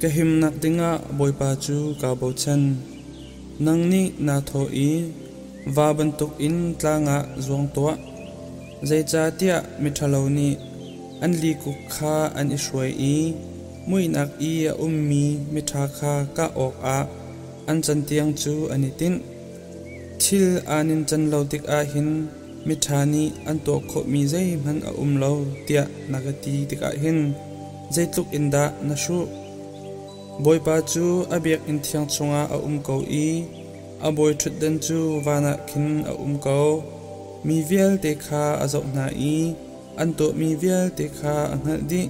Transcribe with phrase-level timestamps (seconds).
[0.00, 2.62] ka him na tinga boy pa chu ka bo chan
[3.64, 4.90] nang ni na tho i
[5.74, 7.16] va ban tuk in tla nga
[7.46, 7.84] zong to
[8.88, 10.48] zai cha tia mi thalo ni
[11.24, 13.16] an li ku kha an iswai i.
[13.88, 16.98] Mui nak i a ummi mi tha kha ka ok a.
[17.70, 19.14] An chan tiang chu ani tin.
[20.22, 22.10] Thil anin chan lo tik a hin
[22.66, 25.32] mi thani an to kho mi zai man a um lo
[25.66, 27.20] tia nagati tik a hin.
[27.94, 29.18] Zai tuk inda na shu.
[30.44, 33.28] boy pa chu abiak in thiang chunga a um ko i.
[34.06, 36.58] A boy thut den chu wana khin a um ko.
[37.46, 39.36] Mi vial te kha a zau na i.
[40.00, 42.02] An to mi vial te kha a nga di.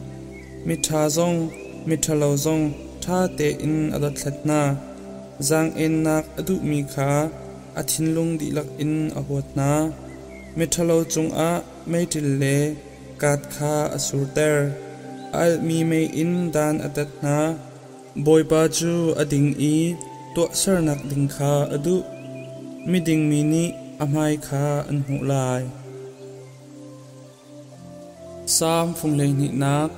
[0.66, 1.38] Mi tha zong
[1.88, 2.64] mi tha lo zong
[3.04, 4.60] tha te in a da thlat na.
[5.48, 7.10] Zang en nak adu mi kha.
[7.80, 9.70] A thin lung di lak in a hot na.
[10.56, 11.50] Mi tha lo chung a
[11.90, 12.58] mai til le.
[13.22, 14.58] Kat kha a sur ter.
[15.42, 17.38] Al mi mei in dan atat na.
[18.24, 19.76] Boy ba chu ading i
[20.34, 21.96] to sar nak ding kha adu
[22.90, 23.64] mi ding mi ni
[24.02, 25.62] amai kha an hu lai.
[28.56, 29.90] Sam phung le ni nak.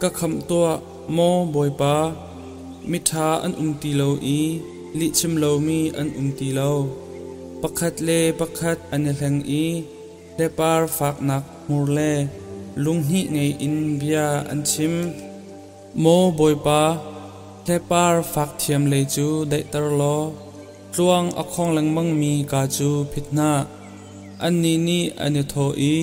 [0.00, 0.60] Ka kham to
[1.16, 1.96] mo boy ba.
[2.90, 4.40] Mi tha an um ti lo i,
[4.98, 6.72] li chim lo mi an um ti lo.
[7.62, 9.66] Pakhat le pakhat an e hlang i,
[10.38, 12.12] le par fak nak mur le.
[12.84, 14.94] Lung hi ngei in bia an chim.
[16.02, 16.82] Mo boy pa
[17.66, 20.16] le par fak thiam le chu dai tar lo
[20.92, 23.50] tluang akhong lang mang mi ka chu phitna
[24.46, 25.64] an ni ni an tho
[25.94, 25.96] i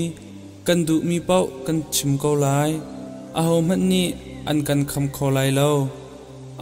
[0.66, 2.72] kan du mi pau kan chim ko lai
[3.40, 4.03] a ho man ni
[4.50, 5.72] an kan kham kho lai lo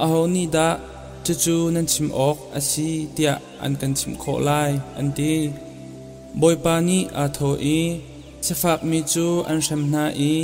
[0.04, 0.68] a ho ni da
[1.26, 3.34] chu chu nan chim ok a si tia
[3.66, 5.34] an kan chim kho lai an ti
[6.40, 7.80] boy pa ni a tho i
[8.46, 10.04] se fak mi chu an sham na
[10.34, 10.36] i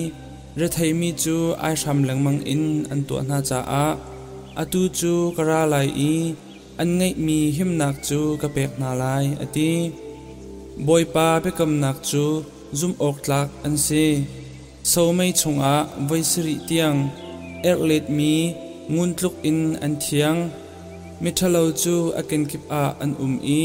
[0.59, 1.35] re thai mi chu
[1.65, 2.63] ai sham lang mang in
[2.93, 3.85] an to na cha a
[4.61, 6.13] atu chu kara lai i
[6.81, 9.71] an ngai mi him nak chu ka pek na lai ati
[10.87, 12.25] boy pa pe kam nak chu
[12.79, 14.05] zum ok tlak an se
[14.91, 15.73] so mai chunga
[16.09, 16.99] vaisri tiang
[17.69, 18.33] erlet mi
[18.93, 20.39] ngun tluk in an thiang
[21.21, 23.63] mi thalo chu aken kip a an um i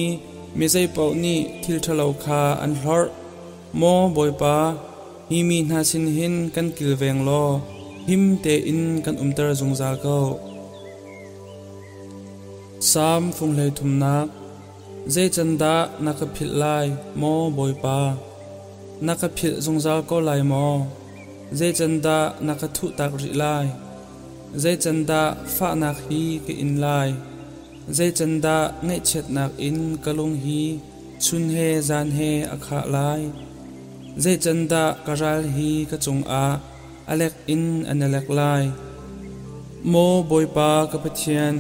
[0.59, 3.05] mi zai pau ni thil thalo kha an hlor
[3.81, 4.57] mo boy pa
[5.29, 7.45] hi mi na sin hin kan kil veng lo.
[8.09, 10.19] Him te in kan umtar zung za ko.
[12.91, 14.15] Sam phung lei thum na.
[15.15, 15.75] Zai chanda
[16.05, 16.87] naka phil lai
[17.21, 17.99] mo boi pa.
[19.07, 20.67] Naka phil zung za ko lai mo.
[21.59, 22.17] Zai chanda
[22.47, 23.67] naka thu tak ri lai.
[24.63, 25.21] Zai chanda
[25.57, 27.11] fa nak hi ke in lai.
[27.97, 28.57] Zai chanda
[28.87, 30.63] ngai chet nak in kalung hi.
[31.25, 33.23] Chun he, zan he akha lai.
[34.17, 36.45] Zai chanda karal hi ka chung a
[37.13, 38.65] alek in analek lai
[39.93, 41.55] mo boy pa ka pathian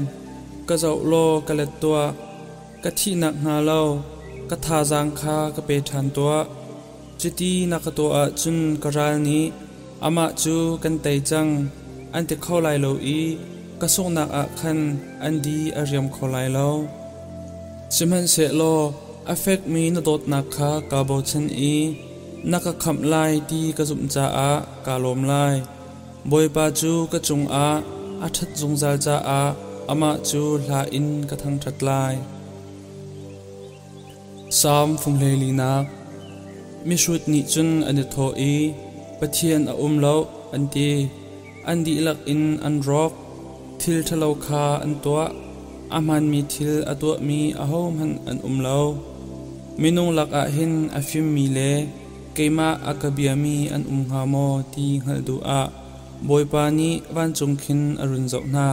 [0.69, 2.05] ka zau lo ka let tua
[2.85, 3.83] ka thi nak nga lo
[4.51, 6.39] ka tha jang kha ka pe than tua
[7.21, 9.41] chiti na ka to a chun karal ni
[10.07, 11.53] ama chu kan tai chang
[12.17, 13.21] an te kho lai lo i
[13.81, 14.81] ka sok nak a khan
[15.27, 16.69] an di a riam kho lai lo
[17.95, 18.75] siman se lo
[19.33, 21.77] affect mi na dot nak kha ka bo chen i
[22.51, 24.51] นักขับล่ที่กระสุมจ้าอา
[24.87, 25.55] กาลมไล่ย
[26.31, 27.69] บอยปาจูกระจงอา
[28.23, 29.41] อัฐจงจาจ้าอา
[29.91, 32.15] อามาจูลาอินกระทังทัดไล่ย
[34.61, 35.85] สามฟงเลลีนัก
[36.89, 38.55] มิชุดนิจุนอันทออี
[39.19, 40.15] ปะเทียนอุ่มเลา
[40.53, 40.93] อันดี
[41.69, 43.13] อันดีหลักอินอันรอก
[43.81, 45.23] ทิลทะเลาคาอันตัว
[45.95, 48.79] อามันมีทิลอตัวมีอาหอมันอันอุมเลา
[49.81, 51.61] มินุงหลักอาหินอาฟิมมีเล
[52.37, 55.63] keima akabiami an um nga mo ti ngal du a
[56.29, 58.67] boy pa ni van chung khin arun zo na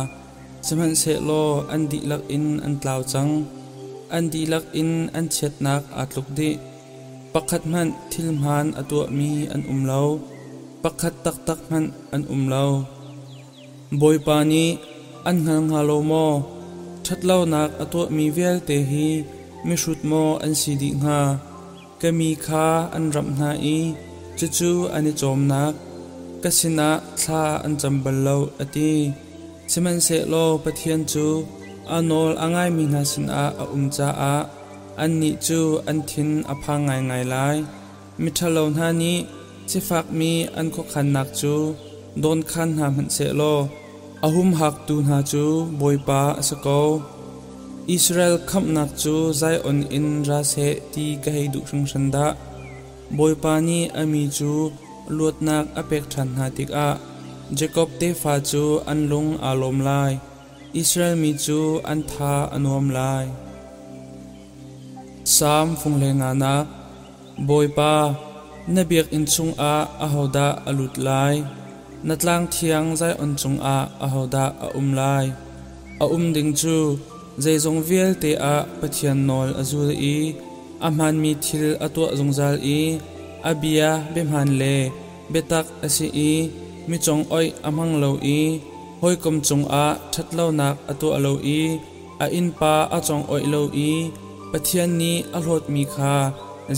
[0.65, 3.33] saman se lo an di lak in an tlaw chang
[4.15, 6.49] an di lak in an chet nak atluk di
[7.33, 10.03] pakhat man thil man atwa mi an um lo
[10.83, 11.85] pakhat tak tak man
[12.15, 12.65] an um lo
[13.99, 14.65] boy pa ni
[15.29, 16.27] an ngal nga lo mo
[17.05, 19.09] that lo nak atwa mi vel te hi
[19.67, 21.19] mi shut mo an si di nga
[22.01, 23.77] กมีคาอันรับนาอี
[24.57, 25.73] จู่ๆอันนี้จมนัก
[26.43, 26.89] กสินา
[27.21, 28.95] ท่าอันจำบัลเลวอดี
[29.71, 31.27] สมันเสโลปะเทียนจู
[31.91, 34.35] อันโอลอ่างไงมีนาสินอาอุมจ้าอา
[34.99, 37.35] อันนี้จูอันทินอภังไงไงไล
[38.23, 39.17] มิทะเลวนานี้
[39.69, 41.55] สิฟักมีอันก็ขันนักจู
[42.21, 43.43] โดนขันหามันเสโล
[44.23, 45.45] อหุมหักตูนาจู
[45.79, 46.81] บอยปาสกอ
[47.89, 52.25] Israel kham nak chu zai on in ra se ti ka hei du sang sanda
[53.17, 54.51] boipa ni ami chu
[55.15, 56.89] luat nak apek than ha tik a.
[57.59, 60.11] Jacob te fa chu an lung alom lai.
[60.81, 61.59] Israel mi chu
[61.91, 63.25] an tha anom lai.
[65.35, 66.53] Sam phung le nga na.
[67.47, 67.93] Boipa
[68.73, 69.75] na biak in chung a
[70.05, 71.35] ahoda alut lai.
[72.07, 75.25] Natlang thiang zai on chung a ahoda a um lai.
[76.03, 76.77] A um ding chu
[77.43, 80.17] zai zong vial te a pathian nol azul i.
[80.87, 82.79] Amhan mi thil atwa zongzal i.
[83.49, 84.75] Abia bemhan le
[85.31, 86.31] betak asi i.
[86.89, 88.39] Mi chong oi amang lo i.
[89.01, 91.61] Hoi kom chung a that lo nak atwa lo i.
[92.23, 93.91] A in pa a chong oi lo i.
[94.51, 96.15] Pathian ni a hlot mi kha.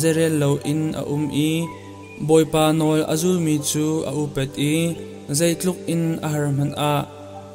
[0.01, 1.51] Zerel lo in a um i.
[2.27, 4.73] Boipa nol azul mi chu a upet i.
[5.37, 6.93] Zaitluk in a harman a.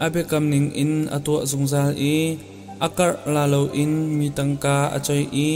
[0.05, 2.19] Abekam ning in atwa zongzal i.
[2.87, 5.51] akar la lo in mi tangka achoi i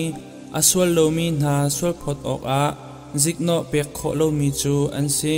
[0.58, 2.64] aswal lo mi na swal phot ok a
[3.22, 5.36] zikno pek kho lo mi chu an si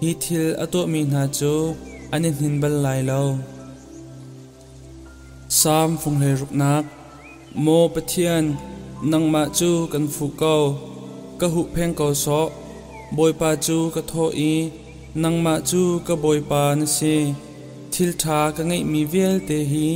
[0.00, 1.52] hi thil ato mi na chu
[2.14, 3.22] anin hin bal lai lo
[5.60, 6.84] sam phung le ruk nak
[7.64, 8.44] mo pathian
[9.10, 10.56] nang ma chu kan fu ko
[11.40, 12.40] ka hu pheng ko so
[13.16, 14.54] boi pa chu ka tho i
[15.22, 17.16] nang ma chu ka boi pa na si
[17.92, 19.88] thil tha ka ngai mi vel te hi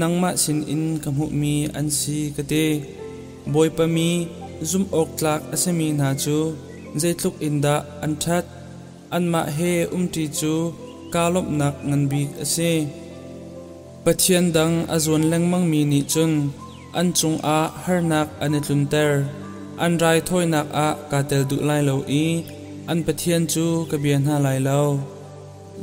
[0.00, 2.66] nang ma sin in kamu mi an si kate
[3.52, 4.10] boy pa mi,
[4.70, 6.36] zum ok tlak asami na chu.
[7.00, 7.74] Zaitluk inda
[8.04, 8.46] an that,
[9.16, 10.54] an ma he umti chu.
[11.12, 12.72] Kalop nak ngan bi ase
[14.04, 16.32] pathian dang azon lengmang mi ni chun.
[16.98, 19.12] An chung a harnak ane tlunter
[19.84, 22.24] an rai thoi nak a katel du lai lo i.
[22.90, 24.80] An pathian chu ka bian ha lai lo.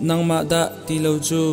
[0.07, 1.43] Nang ma da ti lo chu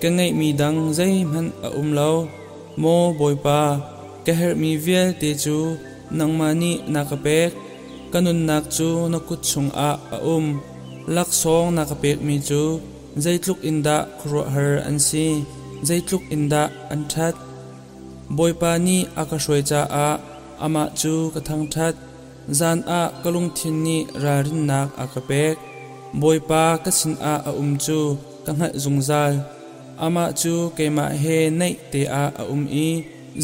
[0.00, 2.28] cái ngày mi đăng dây man ở um lâu
[2.76, 3.76] mô boy pa
[4.24, 5.76] cái her mi vial tê chú
[6.10, 7.52] nang ma ni na ka pek.
[8.12, 10.60] Kanun nak chu, na kut chung a a um.
[11.06, 12.80] Lak song na ka pek mi chu.
[13.16, 15.44] Zai inda khro her an si.
[15.82, 17.34] Zai tluk inda an that.
[18.28, 20.18] Boy pa ni aka shoi cha a
[20.58, 21.94] ama chu ka thang that.
[22.58, 25.56] Zan a kalung thin ni ra rin nak akapek
[26.12, 28.16] boy pa ka sin a a um chu.
[28.44, 29.32] Ka ngai zungzal
[30.06, 32.88] ama chu keima he nei te a a um i.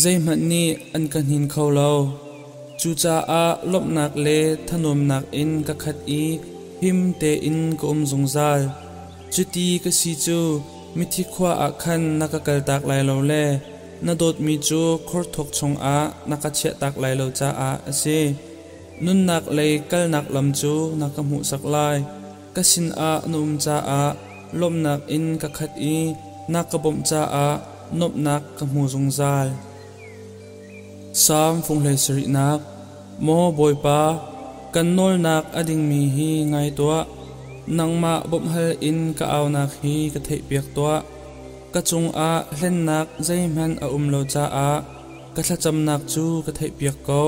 [0.02, 0.62] Zai man ni
[0.96, 1.92] an kan hin kho lo.
[2.80, 6.24] Chu cha a lop nak le, thanom nak in ka khat i.
[6.82, 8.60] Him te in ko um zung zungzal
[9.32, 10.38] chuti ka si chu
[10.96, 13.44] mithi khwa a khan na ka kal tak lai lo le.
[14.04, 15.98] Na dot mi chu khor thok chong a,
[16.28, 18.18] na ka che tak lai lo cha a ase
[19.04, 21.98] nun nak le kal nak lam chu, na ka mu sak lai.
[22.54, 24.02] Ka sin a num cha a,
[24.60, 25.98] lom nak in ka khat i
[26.52, 27.48] nakabom cha a
[27.98, 29.48] nop nak ka mu zung zal
[31.24, 32.60] sam phung lei sri nak,
[33.24, 34.00] mo boy pa
[34.74, 36.86] kan nol nak ading mi hi ngai to
[37.76, 40.84] nangma bom hal in ka aw nak hi ka thei piak to
[41.72, 44.70] ka chung a hlen nak zai man a um lo cha a,
[45.34, 47.22] ka thla cham nak chu ka thei piak ko,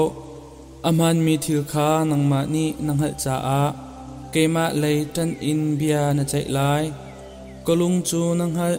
[0.88, 3.62] aman mi thil kha nangma ni nanghal cha a
[4.54, 6.84] ma lei tan in bia na chai lai,
[7.66, 8.74] kolung chu nang hal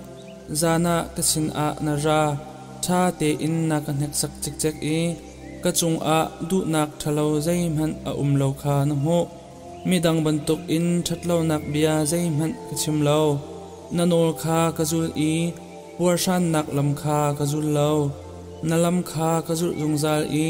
[0.62, 2.22] zana ka sin a na ra.
[2.86, 5.00] Tha te in na ka nek sak chik chek e
[5.64, 9.20] ka chung a du nak thalo zai man a um lo kha na mo
[9.88, 13.22] mi dang ban tuk in thatlo nak bia zai man ka chim lo.
[13.96, 15.34] Na nol kha ka zul e
[16.02, 17.92] war shan nak lam kha ka zul lo.
[18.68, 20.48] Na lam kha ka zul zung zal e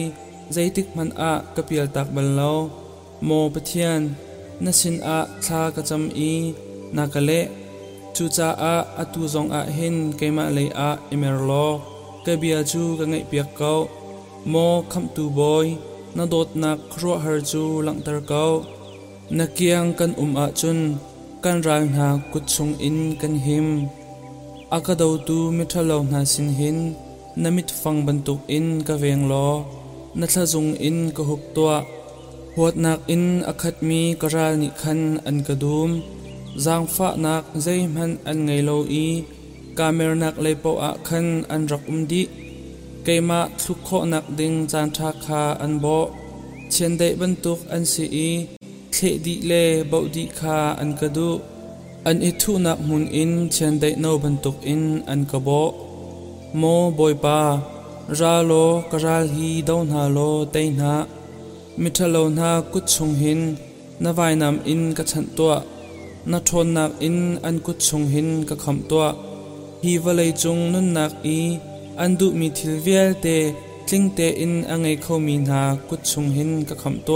[0.56, 2.54] zai tik man a ka pial tak ban lo.
[3.28, 4.02] Mo pathian
[4.64, 6.32] na sin a tha ka cham e
[6.96, 7.42] na ka le.
[8.16, 11.68] Chu cha a atu zong a hin keima le a emer lo
[12.26, 13.74] ka bia chu ka ngai piak ko
[14.52, 15.68] mo kham tu boy
[16.16, 18.46] na dot na khro har chu lang tar ko
[19.38, 20.80] na kiang kan um a chun
[21.44, 23.68] kan ral na kut chung in kan him
[24.78, 26.80] akadaw tu mithalo na sin hin
[27.42, 29.50] na mit fang bantuk in ka veng lo
[30.20, 31.78] na thazung in ka hup tua
[32.56, 35.92] huat nak in akhat mi karal ni khan an kadum
[36.66, 39.08] zang fa nak zai man an ngay lo i.
[39.78, 42.22] Kamer nak le po a khan an rak um di.
[43.06, 45.98] Keima thu kho nak ding chan tha kha an bo.
[46.74, 48.30] Chen dei ban tuk an si i.
[48.96, 51.30] Khe di le bau di kha an ka du.
[52.10, 55.62] An i thu nak mun in, chen dei no ban tuk in an ka bo.
[56.62, 57.40] Mo boy pa,
[58.20, 60.94] ra lo ka ra hi dau na lo te na.
[61.82, 63.42] Mithalo na kut chung hin,
[64.02, 65.58] na vai nam in ka chan tua
[66.32, 68.98] na thon nak in an kut chung hin ka kham to
[69.84, 71.40] hi valai chung nun nak i
[72.04, 73.38] an du mi thil vial te,
[73.88, 75.60] tling te in angai kho mi na
[75.90, 77.16] kut chung hin ka kham to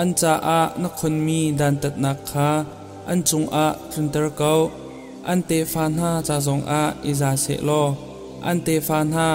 [0.00, 2.48] an cha a na khon mi dan tat nak kha,
[3.10, 4.60] an chung a trinter kau.
[5.24, 7.82] An te fan ha cha zong a iza se lo.
[8.42, 9.28] An te fan ha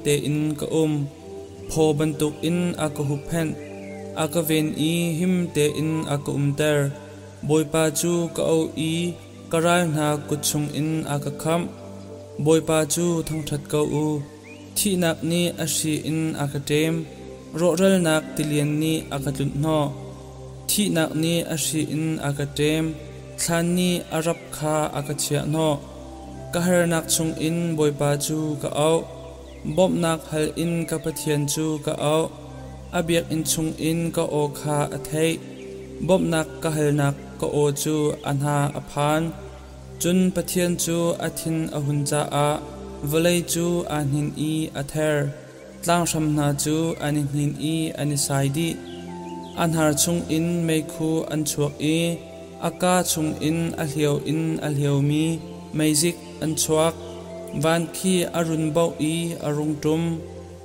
[25.24, 25.95] ุนกะส
[26.53, 28.97] ka hernak chung in boy pa chu ka au.
[29.75, 32.31] Bomnak hal in ka pathian chu ka au.
[32.97, 35.31] Abiak in chung in ka o kha a thei.
[36.07, 37.95] Bomnak ka halnak ka o chu
[38.29, 38.81] an ha a
[40.01, 42.49] chun pathian chu a thin a hun cha a.
[43.09, 43.65] Valei chu
[43.97, 45.17] anhin i a ther.
[45.83, 46.75] Tlang sham na chu
[47.05, 48.69] an hin i an sai di.
[49.63, 51.97] An chung in mei khu an chuak i.
[52.67, 55.25] Aka chung in a hliau in a hliau mi.
[55.77, 56.95] Mei zik อันชวัก
[57.63, 60.01] วันขี้อรุณเบาอีอรุงจุม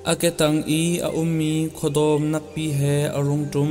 [0.09, 2.81] อาเกตังอีอาุมมีขดอมนักปีเฮ
[3.17, 3.71] อรุงจุม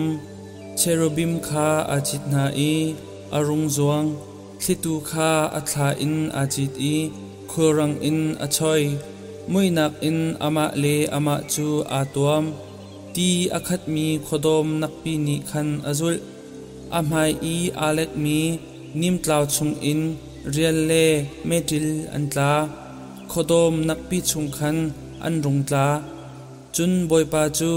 [0.78, 2.74] เชโรบิมคาอาจิตนาอี
[3.34, 4.04] อรุงจวง
[4.62, 6.96] ทิตูคาอัทาอินอาจิตอี
[7.52, 8.82] คุรังอินอาชอย
[9.52, 12.44] มุยนักอินอามาเลอามาจูอาตวม
[13.16, 16.16] ตีอาคัดมีขดอมนักปีนิคันอาจุล
[16.96, 18.40] อามายอีอาเล็กมี
[19.02, 20.02] นิมตลาวชุงอิน
[20.46, 21.06] rial le
[21.46, 22.52] metil an tla
[23.32, 24.78] khodom nakpi chung khan
[25.26, 25.88] an rung tla.
[26.76, 27.72] Chun boy pa chu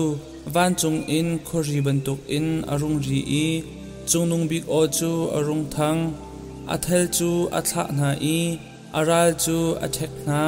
[0.54, 3.46] van chung in, khori ban tuk in, arung ri i.
[4.10, 6.00] Chung nung bik o chu arung thang.
[6.74, 8.38] Athel chu athla na i,
[8.98, 9.56] aral chu
[9.86, 10.42] athek na.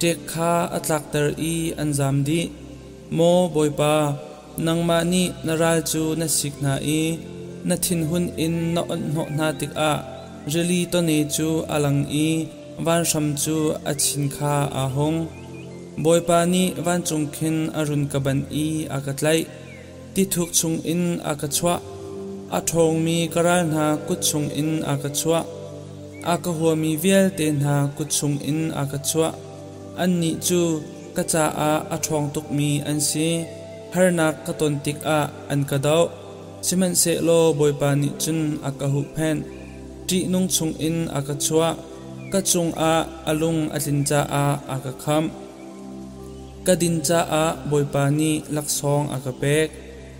[0.00, 2.40] Tek kha atlak ter i anzam di.
[3.16, 3.94] Mo boy pa,
[4.64, 7.02] nang ma ni naral chu na sik na i.
[7.68, 9.92] Na thin hun in na on no na tik a
[10.54, 12.28] reli to ne chu alang i,
[12.86, 13.56] van sham chu
[13.90, 15.18] achin kha a hong
[16.02, 18.66] boipa ni van chung khin arun kaban i
[18.96, 19.40] akatlai
[20.14, 21.74] ti thuk chung in akachwa
[22.56, 25.40] a thong mi karal na kut chung in akachwa
[26.24, 29.34] aka huwa mi vial te na kuchung in aka chua.
[29.96, 30.82] An ni chu
[31.14, 33.44] ka cha a a thong tuk mi an si.
[33.92, 36.10] Har na ka ton tik a an ka dau
[36.60, 39.36] siman se lo boy pa ni chun aka hu phen
[40.10, 41.68] ti nung chung in aka chua,
[42.32, 42.94] ka chung a,
[43.30, 45.24] alung atlin cha a aka kham,
[46.66, 49.68] ka din cha a boy pa ni, lak song ka pek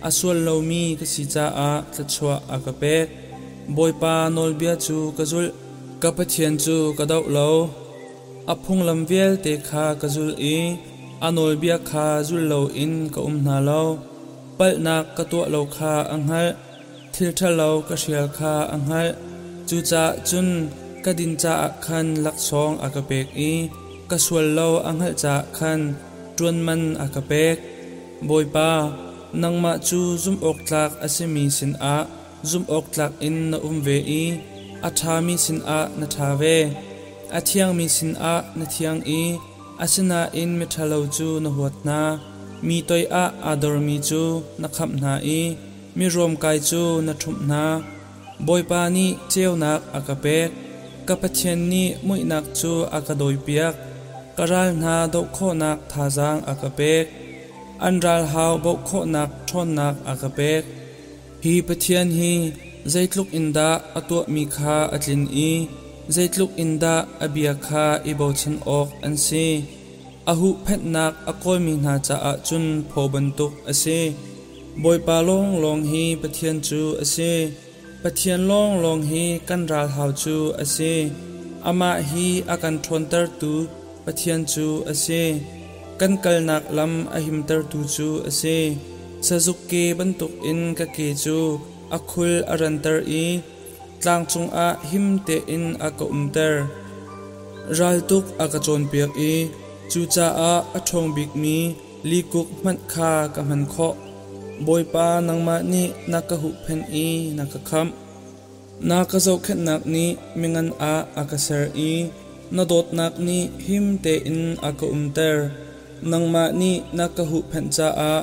[0.08, 3.06] aswal lo mi, ka si cha a, tla chua aka pek
[3.76, 5.46] boy pa nol bia chu ka zul,
[6.02, 7.50] ka pathian chu ka dau lo,
[8.52, 10.56] a phung lam vel te kha ka zul i
[11.26, 13.82] anol bia kha zul lo in ka um na lo,
[14.58, 16.48] pal na ka to lo kha ang hal,
[17.12, 18.54] thil tha lo ka hrial kha
[19.72, 20.48] จูจะจุน
[21.04, 23.52] กดินจักขันลักชองอากาเปกอี
[24.10, 25.80] กสวลเลาอังหจะขัน
[26.36, 27.56] จวนมันอากเปก
[28.28, 28.70] บอยปา
[29.42, 31.96] นังมาจูซุมอกตลักอาศมีสินอา
[32.50, 34.24] ซุมอกตลักอินนาอุมเวอี
[34.84, 36.42] อาทามีสินอานาทาเว
[37.34, 39.22] อาเทียงมีสินอานาเทียงอี
[39.80, 42.00] อาศนาอินเมทาเลจูนหัวนา
[42.66, 44.22] มีตัวอาอาดอร์มีจู
[44.62, 45.40] นักขับนาอี
[45.98, 47.64] มีรวมกายจูนัทุมนา
[48.46, 50.50] boy pa ni cheu nak akapek
[51.06, 53.74] kapathian ni mui nak chu akadoi piak
[54.36, 57.06] karal na do kho nak thazang akapek
[57.86, 60.62] anral hau bo kho nak thon nak akapek
[61.42, 62.32] hi pathian hi
[62.92, 63.68] zaitluk inda
[63.98, 65.50] atua mi kha atlin i
[66.14, 66.94] zaitluk inda
[67.24, 69.46] abia kha ibo chan ok an si
[70.30, 73.98] ahu phet nak akoi mi na cha a chun pho bantuk ase
[74.82, 77.32] boi pa long long hi pathian chu ase
[78.04, 80.78] ปะเทียนลองลองฮีกันราหาวจูอาเซ
[81.66, 83.52] อามาฮีอากันทวนเตอร์ตู
[84.04, 85.06] ปะเทียนจูอาเซ
[86.00, 88.42] กันกลนักลำอหิมเตอร์ตูจูอาเซ
[89.26, 91.38] สะจุกเกบันตุกอินกะเกจู
[91.94, 93.24] อาคุลอรันเตอร์อี
[94.02, 96.62] ตลางจงอาหิมเตอินอากะอุมเตอร์
[97.78, 99.34] ราลตุกอากะจนเปียกอี
[99.90, 101.58] จูจ้าอาอทงบิกมี
[102.10, 103.94] ลีกุกมัดคากะมันเคาะ
[104.60, 107.96] boy pa nang mani nakahupen i nakakam.
[108.80, 112.12] Nakasaw kanak ni mingan a akasar i
[112.52, 115.52] nadotnak ni himtein akaumter.
[116.04, 118.14] Nang mani nakahupen sa a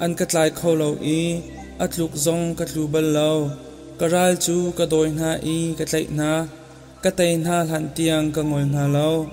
[0.00, 1.44] an katlay kolaw i
[1.76, 3.38] at lukzong katlubal law.
[4.00, 6.48] Karal chu kadoy na i katlay na
[7.04, 9.28] katay na lantiyang kangol na law.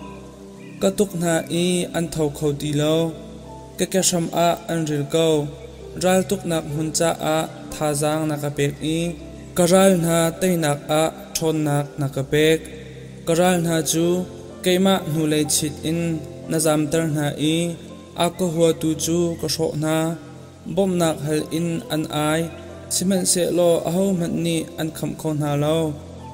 [0.83, 3.11] Katuk na i antaw kaw di law.
[3.79, 5.47] Kakasam a ang rilkaw.
[6.03, 7.37] Ral tuk nak hun cha a
[7.73, 8.99] tha jang na ka pek i
[9.57, 11.03] karal na tai nak a
[11.35, 12.59] thon nak na ka pek
[13.27, 14.05] karal na chu
[14.63, 16.01] keima nu le chit in
[16.49, 17.55] na zam tar na i
[18.23, 19.95] a ko hua tu chu ko sho na
[20.75, 22.41] bom nak hal in an ai
[22.93, 25.77] simen se lo aho man ni an kham kho na lo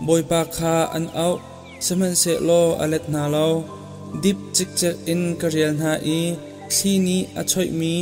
[0.06, 1.34] boi pa kha an au
[1.86, 3.48] simen se lo alet na lo
[4.22, 6.20] dip chik chek in karial na i
[6.74, 7.94] thli ni a choi mi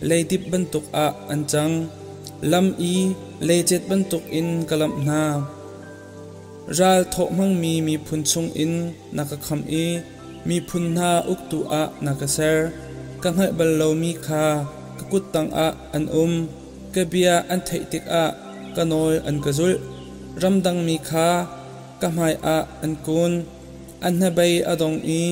[0.00, 1.74] le dip bantuk a an chang
[2.42, 2.94] lam i
[3.40, 5.22] le chet bantuk in kalam na
[6.78, 8.74] ral tho mang mi mi phun chung in
[9.16, 9.86] naka kham i
[10.48, 12.58] mi phun na uk tu a naka ser
[13.22, 14.44] ka ngai bal lo mi kha
[14.98, 16.32] ka kut tang a an um
[16.94, 18.24] ka bia an thei tik a
[18.76, 19.74] ka nol an ka zul
[20.42, 21.28] ram dang mi kha
[22.00, 23.32] ka mai a an kun
[24.06, 25.22] an na bay adong i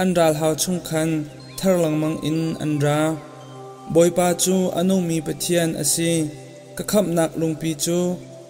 [0.00, 1.10] an ral hau chung khan
[1.58, 3.00] thar lang mang in an ra
[3.94, 6.12] boi pa chu anung mi pathian asi
[6.76, 7.98] ka kham nak lung pi chu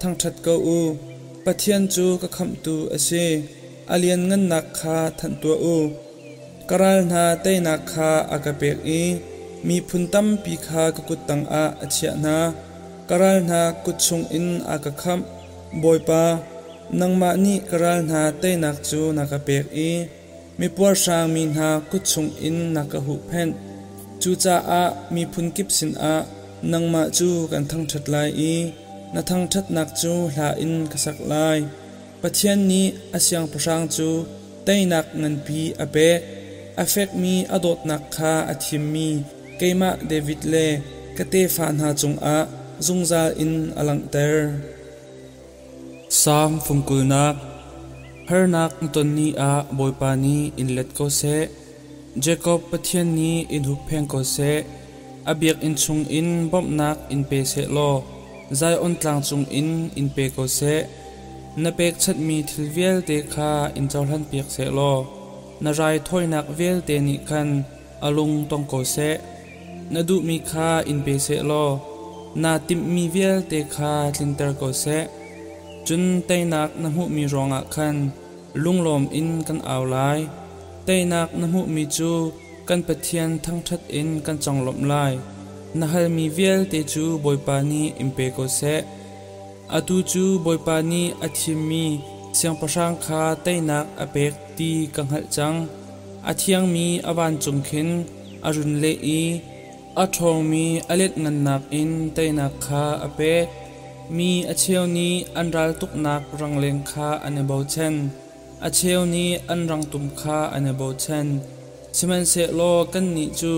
[0.00, 0.80] thang that ko u
[1.44, 3.26] pathian chu ka kham tu asi
[3.92, 5.76] alian ngan nak kha than tu u
[6.68, 9.02] karal na te nak kha akapek i
[9.66, 12.36] mi phun tam pi kha ka kut tang a achia na
[13.08, 15.20] karal na kut chung in aka kham
[15.82, 16.22] boi pa
[16.98, 19.90] nangma ni karal na te nak chu nakapek i
[20.58, 23.48] mi por sang mi na kut chung in naka hu phen
[24.22, 24.82] chu cha a
[25.14, 26.14] mi phun kip sin a
[26.70, 28.54] nangma chu kan thang that lai i
[29.14, 31.58] na thang that nak chu hla in kasak lai
[32.20, 32.82] pathian ni
[33.16, 34.08] asyang prasang chu
[34.66, 36.08] tainak ngan pi ape
[36.82, 39.08] affect mi adot nak kha athim mi
[39.58, 40.66] keima david le
[41.16, 42.38] kate fan ha chung a
[42.86, 44.36] zungzal in alang ter
[46.22, 47.34] sam fungkul nak
[48.28, 51.36] her nak ton ni a boy pani in let ko se
[52.16, 54.64] jacob pathian ni in hu pheng ko se
[55.30, 57.90] abiak in chung in bom nak in pe se lo
[58.58, 60.74] zai on tlang chung in in pe ko se
[61.62, 64.92] na pek chat mi thilvial te kha in chawlhan piak se lo
[65.62, 67.48] na rai thoi nak vel te ni khan
[68.06, 69.10] alung tong ko se
[69.92, 71.64] na du mi kha in pe se lo
[72.42, 74.98] na tim mi vel te kha tlinter ko se
[75.86, 77.96] chun tay nak na mu mi ronga khan
[78.62, 80.20] lunglom in kan aw lai
[80.88, 82.10] tay nak na mu mi chu
[82.68, 85.14] kan pathian thang that in kan changlom lai
[85.78, 88.74] na hal mi vel te chu boipa ni impe ko se
[89.76, 91.84] atu chu boipa ni athim mi
[92.36, 95.58] siang pasang kha tay nak apek ti kang hal chang
[96.30, 97.90] athiang mi awan chung khin
[98.46, 99.22] arun le i
[100.02, 103.46] a thong mi alet ngan nak in tay nak kha apek
[104.16, 107.94] mi a cheu ni an ral tuk nak rang leng kha ane bo chen
[108.66, 111.28] a cheu ni an rang tum kha an bo chen.
[111.96, 113.54] Siman se lo kan ni chu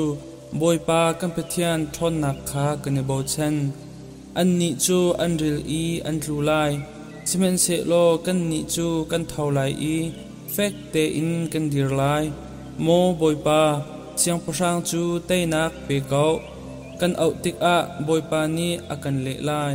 [0.60, 3.56] boi pa kan pathian thon nak kha kan bo chen.
[4.40, 6.72] An ni chu an ril i an tlu lai.
[7.28, 9.96] Siman se lo kan ni chu kan thau lai i.
[10.54, 12.24] Fek te in kan dir lai.
[12.84, 13.62] Mo boi pa
[14.20, 16.32] siang pasang chu tay nak pe kau
[17.00, 19.74] kan au tik a boi pa ni akan le lai.